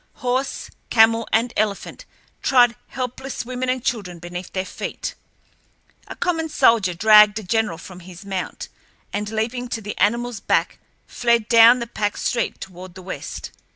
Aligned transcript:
Horse, 0.13 0.71
camel, 0.89 1.27
and 1.31 1.53
elephant 1.55 2.05
trod 2.41 2.75
helpless 2.87 3.45
women 3.45 3.69
and 3.69 3.85
children 3.85 4.17
beneath 4.17 4.51
their 4.51 4.65
feet. 4.65 5.13
A 6.07 6.15
common 6.15 6.49
soldier 6.49 6.95
dragged 6.95 7.37
a 7.37 7.43
general 7.43 7.77
from 7.77 7.99
his 7.99 8.25
mount, 8.25 8.67
and, 9.13 9.29
leaping 9.29 9.67
to 9.67 9.79
the 9.79 9.95
animal's 9.99 10.39
back, 10.39 10.79
fled 11.05 11.47
down 11.47 11.77
the 11.77 11.85
packed 11.85 12.17
street 12.17 12.59
toward 12.59 12.95
the 12.95 13.03
west. 13.03 13.51